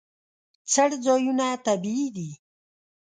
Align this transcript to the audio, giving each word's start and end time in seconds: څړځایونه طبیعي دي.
څړځایونه 0.71 1.47
طبیعي 1.65 2.07
دي. 2.15 2.29